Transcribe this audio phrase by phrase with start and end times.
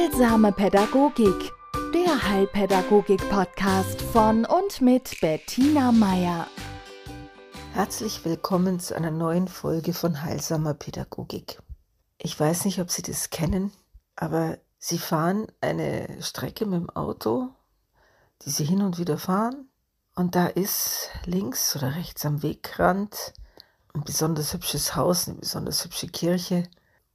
[0.00, 1.52] Heilsame Pädagogik,
[1.92, 6.46] der Heilpädagogik-Podcast von und mit Bettina Meier.
[7.74, 11.60] Herzlich willkommen zu einer neuen Folge von Heilsamer Pädagogik.
[12.16, 13.72] Ich weiß nicht, ob Sie das kennen,
[14.16, 17.50] aber Sie fahren eine Strecke mit dem Auto,
[18.46, 19.68] die Sie hin und wieder fahren,
[20.14, 23.34] und da ist links oder rechts am Wegrand
[23.92, 26.70] ein besonders hübsches Haus, eine besonders hübsche Kirche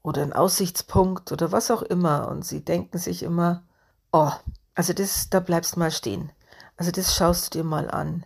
[0.06, 2.28] oder ein Aussichtspunkt oder was auch immer.
[2.28, 3.64] Und sie denken sich immer,
[4.12, 4.32] oh,
[4.76, 6.32] also das, da bleibst mal stehen.
[6.78, 8.24] Also das schaust du dir mal an.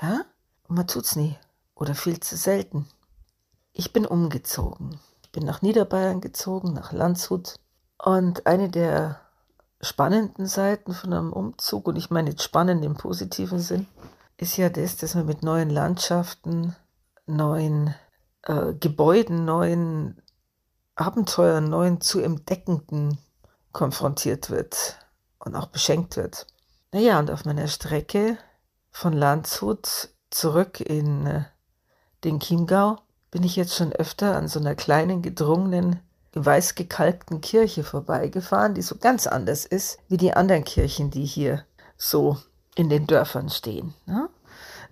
[0.00, 0.22] Ja?
[0.66, 1.36] Und man tut's nie.
[1.74, 2.88] Oder viel zu selten.
[3.72, 4.98] Ich bin umgezogen.
[5.22, 7.56] Ich bin nach Niederbayern gezogen, nach Landshut.
[7.98, 9.20] Und eine der
[9.82, 13.86] spannenden Seiten von einem Umzug, und ich meine jetzt spannend im positiven Sinn,
[14.38, 16.74] ist ja das, dass man mit neuen Landschaften,
[17.26, 17.94] neuen
[18.44, 20.22] äh, Gebäuden, neuen
[20.94, 23.18] Abenteuern, neuen zu entdeckenden
[23.72, 24.98] konfrontiert wird
[25.38, 26.46] und auch beschenkt wird.
[26.92, 28.36] Naja, und auf meiner Strecke
[28.90, 31.44] von Landshut zurück in äh,
[32.24, 32.98] den Chiemgau
[33.30, 36.00] bin ich jetzt schon öfter an so einer kleinen, gedrungenen,
[36.34, 41.64] weiß gekalkten Kirche vorbeigefahren, die so ganz anders ist wie die anderen Kirchen, die hier
[41.96, 42.36] so
[42.74, 43.94] in den Dörfern stehen.
[44.06, 44.28] Ne?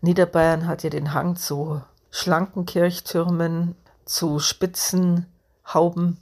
[0.00, 5.26] Niederbayern hat ja den Hang zu schlanken Kirchtürmen, zu spitzen
[5.74, 6.18] Hauben,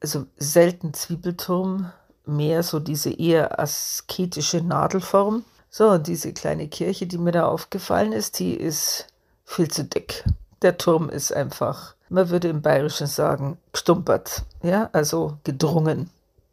[0.00, 1.92] also selten Zwiebelturm,
[2.24, 5.44] mehr so diese eher asketische Nadelform.
[5.70, 9.06] So, diese kleine Kirche, die mir da aufgefallen ist, die ist
[9.44, 10.24] viel zu dick.
[10.60, 16.10] Der Turm ist einfach, man würde im Bayerischen sagen, gestumpert, ja, also gedrungen.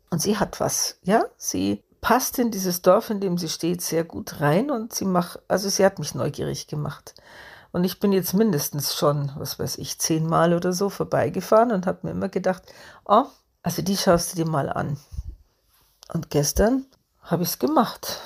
[0.10, 4.04] Und sie hat was, ja, sie passt in dieses Dorf, in dem sie steht, sehr
[4.04, 7.14] gut rein und sie macht, also sie hat mich neugierig gemacht.
[7.72, 12.00] Und ich bin jetzt mindestens schon, was weiß ich, zehnmal oder so vorbeigefahren und habe
[12.04, 12.64] mir immer gedacht,
[13.06, 13.26] oh,
[13.62, 14.98] also die schaust du dir mal an.
[16.12, 16.86] Und gestern
[17.22, 18.20] habe ich es gemacht.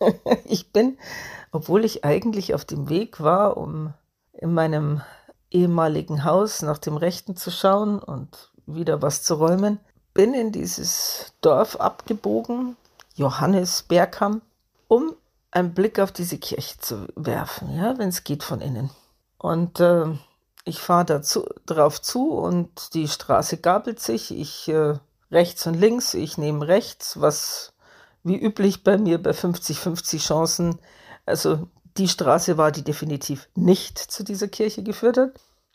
[0.44, 0.98] ich bin,
[1.50, 3.92] obwohl ich eigentlich auf dem Weg war, um
[4.32, 5.02] in meinem
[5.50, 9.78] ehemaligen Haus nach dem Rechten zu schauen und wieder was zu räumen,
[10.14, 12.76] bin in dieses Dorf abgebogen,
[13.14, 14.40] Johannes Bergham,
[14.88, 15.14] um
[15.52, 18.90] einen Blick auf diese Kirche zu werfen, ja, wenn es geht von innen.
[19.38, 20.06] Und äh,
[20.64, 24.36] ich fahre dazu, drauf zu und die Straße gabelt sich.
[24.36, 24.94] Ich äh,
[25.30, 27.72] rechts und links, ich nehme rechts, was
[28.24, 30.78] wie üblich bei mir bei 50-50 Chancen,
[31.26, 35.32] also die Straße war, die definitiv nicht zu dieser Kirche geführt hat.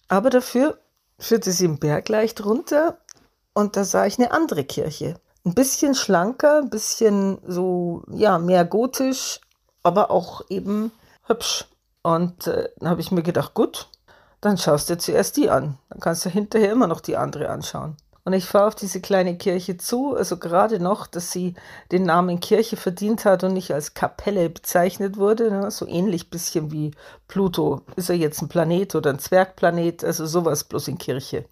[0.07, 0.79] Aber dafür
[1.19, 2.99] führte sie im Berg leicht runter
[3.53, 5.19] und da sah ich eine andere Kirche.
[5.45, 9.41] Ein bisschen schlanker, ein bisschen so, ja, mehr gotisch,
[9.87, 10.91] aber auch eben
[11.25, 11.65] hübsch.
[12.03, 13.87] Und äh, dann habe ich mir gedacht, gut,
[14.41, 15.77] dann schaust du zuerst die an.
[15.89, 17.95] Dann kannst du hinterher immer noch die andere anschauen.
[18.25, 21.55] Und ich fahre auf diese kleine Kirche zu, also gerade noch, dass sie
[21.93, 25.71] den Namen Kirche verdient hat und nicht als Kapelle bezeichnet wurde, ne?
[25.71, 26.91] so ähnlich bisschen wie
[27.29, 27.83] Pluto.
[27.95, 31.45] Ist er jetzt ein Planet oder ein Zwergplanet, also sowas bloß in Kirche.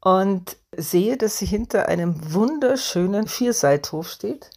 [0.00, 4.50] Und sehe, dass sie hinter einem wunderschönen Vierseithof steht.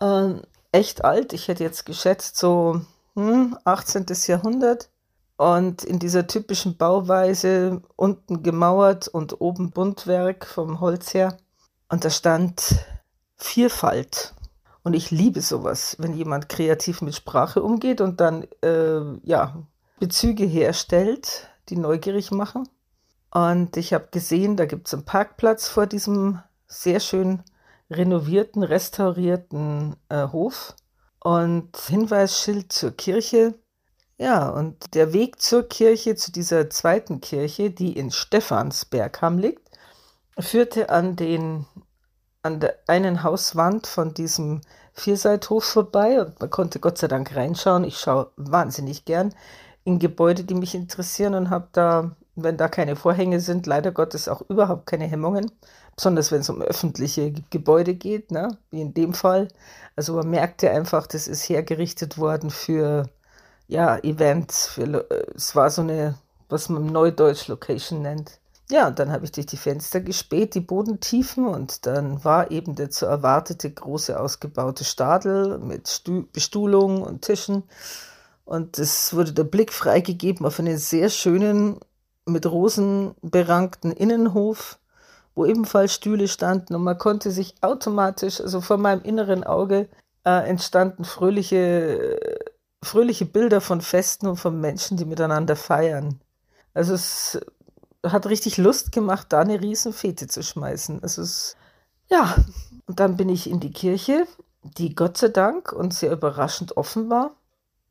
[0.00, 0.42] Ähm,
[0.76, 1.32] echt alt.
[1.32, 2.82] Ich hätte jetzt geschätzt so
[3.14, 4.06] hm, 18.
[4.26, 4.90] Jahrhundert.
[5.38, 11.36] Und in dieser typischen Bauweise unten gemauert und oben Buntwerk vom Holz her.
[11.88, 12.86] Und da stand
[13.36, 14.34] Vielfalt.
[14.82, 19.62] Und ich liebe sowas, wenn jemand kreativ mit Sprache umgeht und dann äh, ja,
[19.98, 22.68] Bezüge herstellt, die neugierig machen.
[23.30, 27.42] Und ich habe gesehen, da gibt es einen Parkplatz vor diesem sehr schön
[27.90, 30.74] renovierten, restaurierten äh, Hof
[31.20, 33.54] und Hinweisschild zur Kirche.
[34.18, 39.70] Ja, und der Weg zur Kirche, zu dieser zweiten Kirche, die in Stephansbergham liegt,
[40.38, 41.66] führte an den
[42.42, 44.60] an der einen Hauswand von diesem
[44.92, 47.82] Vierseithof vorbei und man konnte Gott sei Dank reinschauen.
[47.82, 49.34] Ich schaue wahnsinnig gern
[49.84, 54.28] in Gebäude, die mich interessieren und habe da, wenn da keine Vorhänge sind, leider Gottes
[54.28, 55.50] auch überhaupt keine Hemmungen
[55.96, 58.56] besonders wenn es um öffentliche Gebäude geht, ne?
[58.70, 59.48] wie in dem Fall.
[59.96, 63.08] Also man merkt ja einfach, das ist hergerichtet worden für
[63.66, 64.66] ja, Events.
[64.66, 66.16] Für, es war so eine,
[66.48, 68.38] was man Neudeutsch Location nennt.
[68.68, 72.74] Ja, und dann habe ich durch die Fenster gespäht, die Bodentiefen, und dann war eben
[72.74, 77.62] der zu erwartete große ausgebaute Stadel mit Stu Bestuhlung und Tischen.
[78.44, 81.78] Und es wurde der Blick freigegeben auf einen sehr schönen,
[82.26, 84.80] mit Rosen berankten Innenhof
[85.36, 89.88] wo ebenfalls Stühle standen und man konnte sich automatisch, also vor meinem inneren Auge
[90.24, 92.18] äh, entstanden fröhliche,
[92.82, 96.20] fröhliche Bilder von Festen und von Menschen, die miteinander feiern.
[96.74, 97.38] Also es
[98.04, 101.02] hat richtig Lust gemacht, da eine riesen Fete zu schmeißen.
[101.02, 101.56] Also es
[102.08, 102.36] Ja,
[102.86, 104.26] und dann bin ich in die Kirche,
[104.62, 107.36] die Gott sei Dank und sehr überraschend offen war.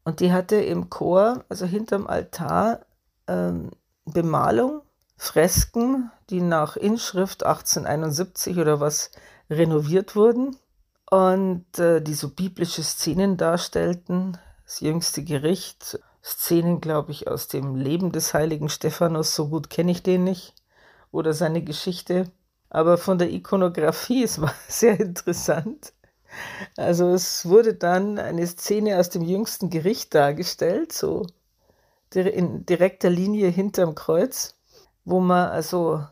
[0.03, 2.85] Und die hatte im Chor, also hinterm Altar,
[3.27, 3.71] ähm,
[4.05, 4.81] Bemalung,
[5.17, 9.11] Fresken, die nach Inschrift 1871 oder was
[9.49, 10.57] renoviert wurden
[11.09, 14.37] und äh, die so biblische Szenen darstellten.
[14.65, 19.91] Das jüngste Gericht, Szenen, glaube ich, aus dem Leben des heiligen Stephanus, so gut kenne
[19.91, 20.55] ich den nicht,
[21.11, 22.31] oder seine Geschichte.
[22.69, 25.93] Aber von der Ikonografie, es war sehr interessant.
[26.75, 31.25] Also es wurde dann eine Szene aus dem jüngsten Gericht dargestellt, so
[32.13, 34.54] in direkter Linie hinterm Kreuz,
[35.05, 36.03] wo man also,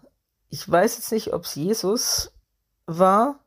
[0.50, 2.32] ich weiß jetzt nicht, ob es Jesus
[2.86, 3.40] war,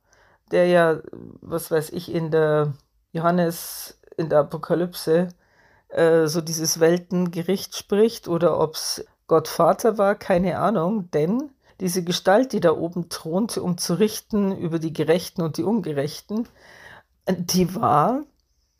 [0.50, 1.00] der ja,
[1.40, 2.74] was weiß ich, in der
[3.12, 5.28] Johannes, in der Apokalypse
[5.88, 11.50] äh, so dieses Weltengericht spricht oder ob es Gott Vater war, keine Ahnung, denn
[11.80, 16.48] diese Gestalt, die da oben thronte, um zu richten über die Gerechten und die Ungerechten,
[17.28, 18.22] die war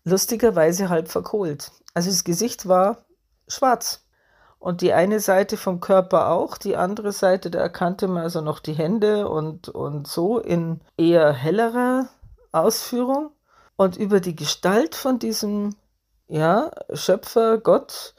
[0.04, 1.72] lustigerweise halb verkohlt.
[1.94, 3.04] Also das Gesicht war
[3.48, 4.06] schwarz.
[4.58, 8.58] Und die eine Seite vom Körper auch, die andere Seite, da erkannte man also noch
[8.58, 12.08] die Hände und, und so in eher hellerer
[12.53, 13.31] Ausführung.
[13.76, 15.76] Und über die Gestalt von diesem
[16.29, 18.14] ja, Schöpfer, Gott,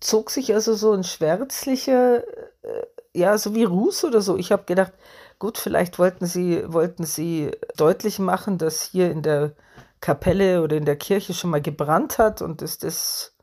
[0.00, 2.24] zog sich also so ein schwärzlicher,
[2.62, 4.36] äh, ja, so wie Ruß oder so.
[4.36, 4.92] Ich habe gedacht,
[5.38, 9.52] gut, vielleicht wollten sie, wollten sie deutlich machen, dass hier in der
[10.00, 13.34] Kapelle oder in der Kirche schon mal gebrannt hat und dass das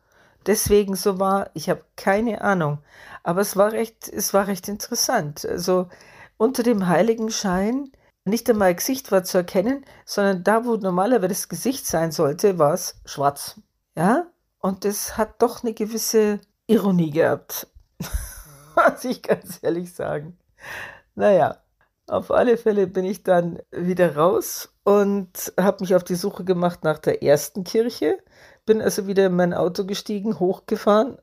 [0.47, 1.49] deswegen so war.
[1.53, 2.79] Ich habe keine Ahnung.
[3.23, 5.45] Aber es war recht, es war recht interessant.
[5.45, 5.89] Also
[6.37, 7.91] unter dem Heiligenschein
[8.25, 12.73] nicht einmal Gesicht war zu erkennen, sondern da, wo normalerweise das Gesicht sein sollte, war
[12.73, 13.59] es schwarz.
[13.95, 14.27] Ja,
[14.59, 17.67] und das hat doch eine gewisse Ironie gehabt.
[18.75, 20.37] Muss ich ganz ehrlich sagen.
[21.15, 21.57] Naja,
[22.07, 26.83] auf alle Fälle bin ich dann wieder raus und habe mich auf die Suche gemacht
[26.83, 28.19] nach der ersten Kirche.
[28.67, 31.17] Bin also wieder in mein Auto gestiegen, hochgefahren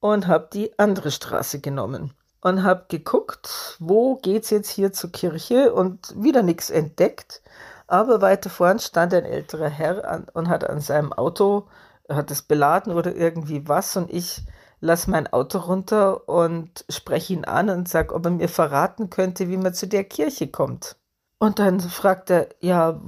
[0.00, 5.72] und habe die andere Straße genommen und habe geguckt, wo geht's jetzt hier zur Kirche
[5.72, 7.40] und wieder nichts entdeckt.
[7.86, 11.68] Aber weiter vorn stand ein älterer Herr an, und hat an seinem Auto,
[12.08, 14.42] hat es beladen oder irgendwie was und ich
[14.80, 19.48] lasse mein Auto runter und spreche ihn an und sage, ob er mir verraten könnte,
[19.48, 20.96] wie man zu der Kirche kommt.
[21.38, 23.00] Und dann fragt er, ja,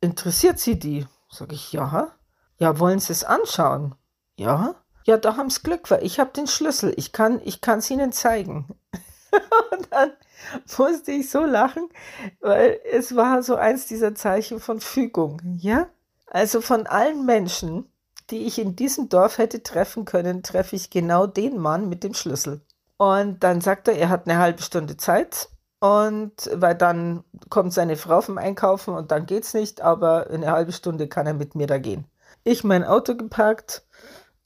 [0.00, 1.06] interessiert Sie die?
[1.28, 2.08] Sag ich, ja.
[2.58, 3.94] Ja, wollen Sie es anschauen?
[4.36, 4.74] Ja.
[5.04, 6.94] Ja, da haben Sie Glück, weil ich habe den Schlüssel.
[6.96, 8.68] Ich kann ich es Ihnen zeigen.
[9.72, 10.12] und dann
[10.78, 11.88] musste ich so lachen,
[12.40, 15.88] weil es war so eins dieser Zeichen von Fügung, ja?
[16.26, 17.86] Also von allen Menschen,
[18.30, 22.14] die ich in diesem Dorf hätte treffen können, treffe ich genau den Mann mit dem
[22.14, 22.62] Schlüssel.
[22.96, 25.48] Und dann sagt er, er hat eine halbe Stunde Zeit.
[25.80, 30.72] Und weil dann kommt seine Frau vom Einkaufen und dann geht's nicht, aber eine halbe
[30.72, 32.06] Stunde kann er mit mir da gehen.
[32.44, 33.86] Ich mein Auto geparkt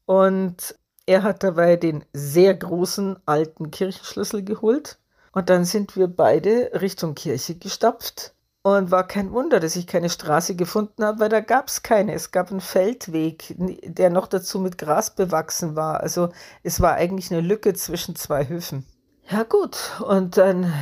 [0.07, 4.99] und er hat dabei den sehr großen alten Kirchenschlüssel geholt.
[5.33, 8.35] Und dann sind wir beide Richtung Kirche gestapft.
[8.63, 12.13] Und war kein Wunder, dass ich keine Straße gefunden habe, weil da gab es keine.
[12.13, 16.01] Es gab einen Feldweg, der noch dazu mit Gras bewachsen war.
[16.01, 16.31] Also
[16.63, 18.85] es war eigentlich eine Lücke zwischen zwei Höfen.
[19.31, 20.73] Ja gut, und dann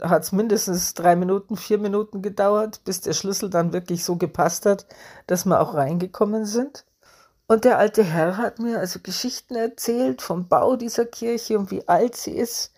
[0.00, 4.64] hat es mindestens drei Minuten, vier Minuten gedauert, bis der Schlüssel dann wirklich so gepasst
[4.64, 4.86] hat,
[5.26, 6.86] dass wir auch reingekommen sind.
[7.46, 11.86] Und der alte Herr hat mir also Geschichten erzählt vom Bau dieser Kirche und wie
[11.86, 12.72] alt sie ist.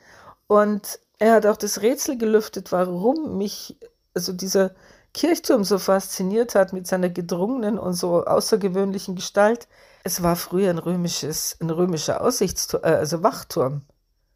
[0.49, 3.79] Und er hat auch das Rätsel gelüftet, warum mich
[4.15, 4.75] also dieser
[5.13, 9.69] Kirchturm so fasziniert hat mit seiner gedrungenen und so außergewöhnlichen Gestalt.
[10.03, 13.83] Es war früher ein römisches, ein römischer Aussichtsturm, äh, also Wachturm,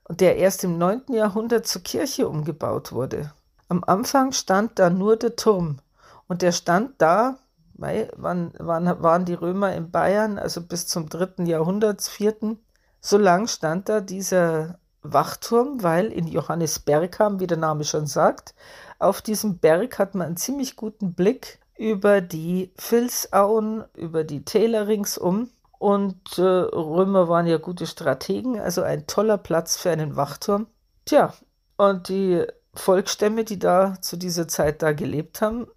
[0.09, 1.03] und der erst im 9.
[1.13, 3.33] Jahrhundert zur Kirche umgebaut wurde.
[3.69, 5.79] Am Anfang stand da nur der Turm
[6.27, 7.37] und der stand da,
[7.75, 11.45] weil, wann, wann waren die Römer in Bayern, also bis zum 3.
[11.45, 12.57] Jahrhundert, 4.
[13.01, 18.55] So lang stand da dieser Wachturm, weil in Johannesbergham, wie der Name schon sagt,
[18.99, 24.89] auf diesem Berg hat man einen ziemlich guten Blick über die Vilsauen, über die Täler
[24.89, 25.51] ringsum.
[25.79, 30.67] Und äh, Römer waren ja gute Strategen, also ein toller Platz für einen Wachturm.
[31.05, 31.33] Tja,
[31.77, 32.45] und die
[32.75, 35.69] Volksstämme, die da zu dieser Zeit da gelebt haben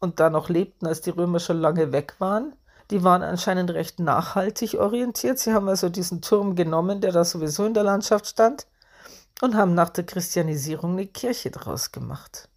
[0.00, 2.54] und da noch lebten, als die Römer schon lange weg waren,
[2.90, 5.38] die waren anscheinend recht nachhaltig orientiert.
[5.38, 8.66] Sie haben also diesen Turm genommen, der da sowieso in der Landschaft stand,
[9.40, 12.48] und haben nach der Christianisierung eine Kirche draus gemacht.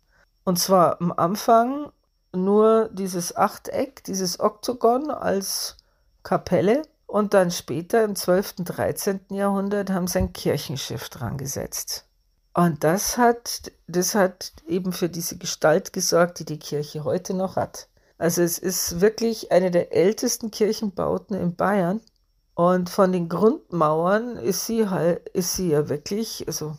[0.43, 1.91] Und zwar am Anfang
[2.31, 5.77] nur dieses Achteck, dieses Oktogon als
[6.25, 6.81] Kapelle.
[7.07, 9.21] Und dann später im 12., 13.
[9.29, 12.05] Jahrhundert haben sie ein Kirchenschiff dran gesetzt.
[12.53, 17.55] Und das hat, das hat eben für diese Gestalt gesorgt, die die Kirche heute noch
[17.55, 17.87] hat.
[18.17, 22.01] Also es ist wirklich eine der ältesten Kirchenbauten in Bayern.
[22.53, 26.75] Und von den Grundmauern ist sie halt, ist sie ja wirklich, also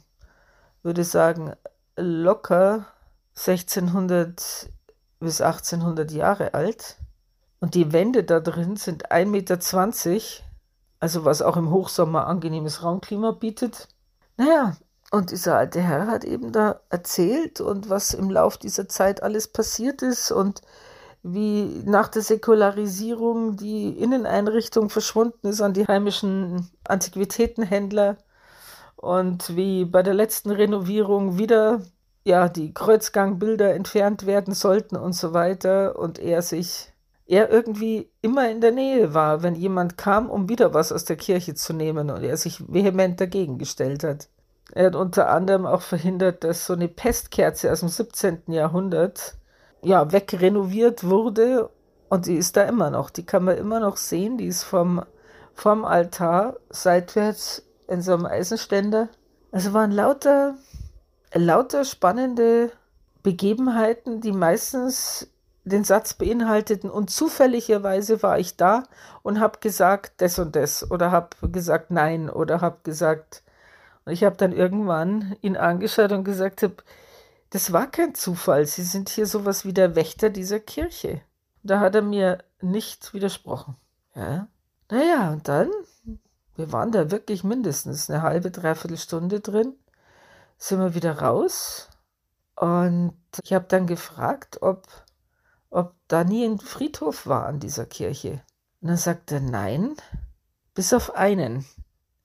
[0.83, 1.53] würde sagen,
[1.97, 2.87] locker
[3.37, 4.71] 1600
[5.21, 6.97] bis 1800 Jahre alt.
[7.61, 9.59] Und die Wände da drin sind 1,20 Meter,
[11.01, 13.89] also was auch im Hochsommer angenehmes Raumklima bietet.
[14.37, 14.77] Naja,
[15.11, 19.49] und dieser alte Herr hat eben da erzählt und was im Lauf dieser Zeit alles
[19.49, 20.63] passiert ist und
[21.23, 28.17] wie nach der Säkularisierung die Inneneinrichtung verschwunden ist an die heimischen Antiquitätenhändler
[28.97, 31.81] und wie bei der letzten Renovierung wieder
[32.25, 36.93] ja die Kreuzgangbilder entfernt werden sollten und so weiter und er sich
[37.26, 41.16] er irgendwie immer in der Nähe war, wenn jemand kam, um wieder was aus der
[41.16, 44.28] Kirche zu nehmen und er sich vehement dagegen gestellt hat.
[44.73, 48.42] Er hat unter anderem auch verhindert, dass so eine Pestkerze aus dem 17.
[48.49, 49.35] Jahrhundert
[49.83, 51.71] ja, wegrenoviert wurde
[52.09, 53.11] und die ist da immer noch.
[53.11, 54.38] Die kann man immer noch sehen.
[54.38, 55.02] Die ist vom,
[55.54, 59.09] vom Altar seitwärts in so einem Eisenständer.
[59.52, 60.56] Also waren lauter,
[61.33, 62.73] lauter spannende
[63.23, 65.28] Begebenheiten, die meistens
[65.66, 68.85] den Satz beinhalteten und zufälligerweise war ich da
[69.23, 73.42] und habe gesagt das und das oder habe gesagt nein oder habe gesagt
[74.04, 76.76] und ich habe dann irgendwann ihn angeschaut und gesagt habe,
[77.50, 81.20] das war kein Zufall, Sie sind hier sowas wie der Wächter dieser Kirche.
[81.62, 83.76] Da hat er mir nicht widersprochen.
[84.14, 84.46] Ja.
[84.88, 85.70] Naja, und dann,
[86.54, 89.75] wir waren da wirklich mindestens eine halbe, dreiviertel Stunde drin,
[90.58, 91.88] sind wir wieder raus
[92.54, 94.87] und ich habe dann gefragt, ob
[95.70, 98.42] ob da nie ein Friedhof war an dieser Kirche.
[98.80, 99.94] Und dann sagt er, nein,
[100.75, 101.66] bis auf einen.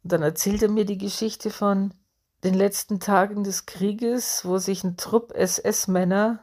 [0.03, 1.93] Und dann erzählt er mir die Geschichte von
[2.43, 6.39] den letzten Tagen des Krieges, wo sich ein Trupp SS-Männer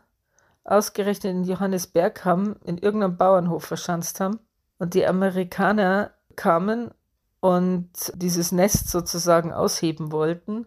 [0.64, 4.38] ausgerechnet in Johannesberg haben, in irgendeinem Bauernhof verschanzt haben.
[4.78, 6.92] Und die Amerikaner kamen
[7.40, 10.66] und dieses Nest sozusagen ausheben wollten.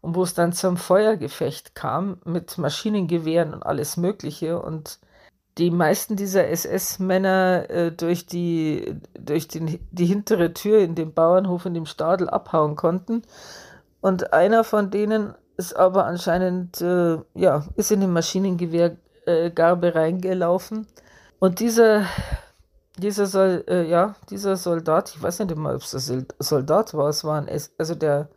[0.00, 4.60] Und wo es dann zum Feuergefecht kam mit Maschinengewehren und alles Mögliche.
[4.60, 4.98] Und
[5.58, 11.64] die meisten dieser SS-Männer äh, durch, die, durch den, die hintere Tür in dem Bauernhof
[11.64, 13.22] in dem Stadel abhauen konnten.
[14.00, 20.86] Und einer von denen ist aber anscheinend, äh, ja, ist in den Maschinengewehrgarbe äh, reingelaufen.
[21.38, 22.04] Und dieser,
[22.98, 27.08] dieser, Sol, äh, ja, dieser Soldat, ich weiß nicht immer, ob es der Soldat war,
[27.08, 28.28] es war ein, S also der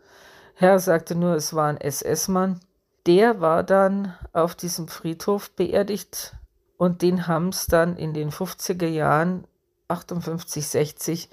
[0.54, 2.62] Herr sagte nur, es war ein SS-Mann.
[3.06, 6.36] Der war dann auf diesem Friedhof beerdigt
[6.80, 9.46] und den haben es dann in den 50er Jahren,
[9.90, 11.30] 58, 60,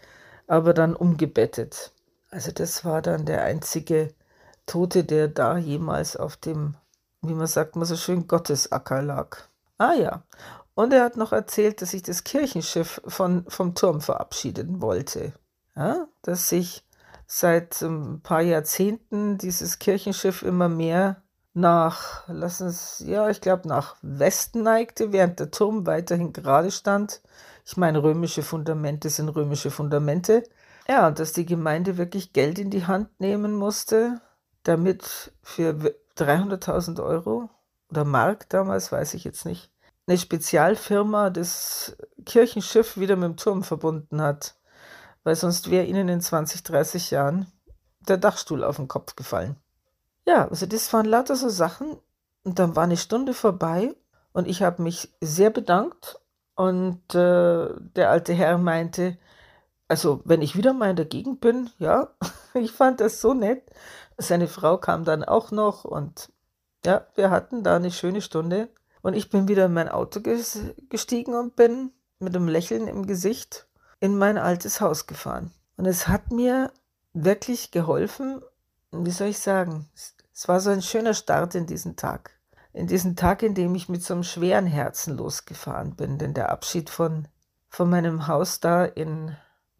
[0.48, 1.92] aber dann umgebettet.
[2.32, 4.12] Also das war dann der einzige
[4.66, 6.74] Tote, der da jemals auf dem,
[7.22, 9.38] wie man sagt, man so schön Gottesacker lag.
[9.78, 10.24] Ah ja.
[10.74, 15.32] Und er hat noch erzählt, dass sich das Kirchenschiff von, vom Turm verabschieden wollte.
[15.76, 16.84] Ja, dass sich
[17.28, 21.22] seit ein paar Jahrzehnten dieses Kirchenschiff immer mehr
[21.56, 27.22] nach, lass uns, ja, ich glaube, nach Westen neigte, während der Turm weiterhin gerade stand.
[27.64, 30.44] Ich meine, römische Fundamente sind römische Fundamente.
[30.86, 34.20] Ja, dass die Gemeinde wirklich Geld in die Hand nehmen musste,
[34.64, 35.74] damit für
[36.18, 37.48] 300.000 Euro
[37.90, 39.72] oder Mark damals, weiß ich jetzt nicht,
[40.06, 41.96] eine Spezialfirma das
[42.26, 44.56] Kirchenschiff wieder mit dem Turm verbunden hat,
[45.24, 47.50] weil sonst wäre ihnen in 20, 30 Jahren
[48.06, 49.56] der Dachstuhl auf den Kopf gefallen.
[50.26, 51.96] Ja, also das waren lauter so Sachen.
[52.44, 53.94] Und dann war eine Stunde vorbei
[54.32, 56.20] und ich habe mich sehr bedankt.
[56.54, 59.18] Und äh, der alte Herr meinte,
[59.88, 62.08] also wenn ich wieder mal in der Gegend bin, ja,
[62.54, 63.62] ich fand das so nett.
[64.18, 66.30] Seine Frau kam dann auch noch und
[66.84, 68.68] ja, wir hatten da eine schöne Stunde.
[69.02, 73.66] Und ich bin wieder in mein Auto gestiegen und bin mit einem Lächeln im Gesicht
[74.00, 75.52] in mein altes Haus gefahren.
[75.76, 76.72] Und es hat mir
[77.12, 78.40] wirklich geholfen,
[78.92, 79.88] wie soll ich sagen,
[80.36, 82.38] es war so ein schöner Start in diesen Tag.
[82.74, 86.50] In diesen Tag, in dem ich mit so einem schweren Herzen losgefahren bin, denn der
[86.50, 87.26] Abschied von,
[87.70, 89.34] von meinem Haus da in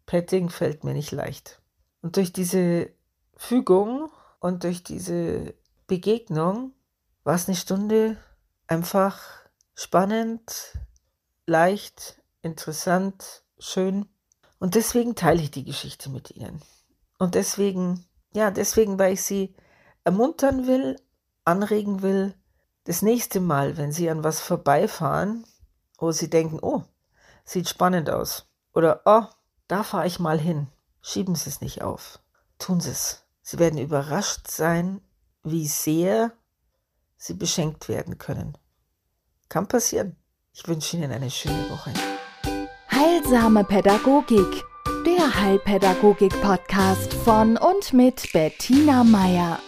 [0.07, 1.61] Petting fällt mir nicht leicht.
[2.01, 2.89] Und durch diese
[3.35, 4.09] Fügung
[4.39, 5.53] und durch diese
[5.85, 6.71] Begegnung
[7.23, 8.17] war es eine Stunde
[8.65, 9.19] einfach
[9.75, 10.79] spannend,
[11.45, 14.07] leicht, interessant, schön.
[14.57, 16.63] Und deswegen teile ich die Geschichte mit Ihnen.
[17.19, 19.53] Und deswegen, ja, deswegen, weil ich sie
[20.07, 20.95] ermuntern will,
[21.43, 22.33] anregen will,
[22.85, 25.45] das nächste Mal, wenn Sie an was vorbeifahren,
[25.97, 26.83] wo Sie denken, oh,
[27.43, 29.23] sieht spannend aus, oder oh,
[29.67, 30.67] da fahre ich mal hin,
[31.01, 32.19] schieben Sie es nicht auf,
[32.57, 33.25] tun Sie es.
[33.41, 35.01] Sie werden überrascht sein,
[35.43, 36.31] wie sehr
[37.17, 38.57] sie beschenkt werden können.
[39.49, 40.15] Kann passieren.
[40.53, 41.91] Ich wünsche Ihnen eine schöne Woche.
[42.91, 44.63] Heilsame Pädagogik,
[45.05, 49.59] der Heilpädagogik-Podcast von und mit Bettina Meier.